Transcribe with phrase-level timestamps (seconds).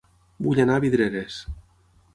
[0.45, 1.39] Vull anar a Vidreres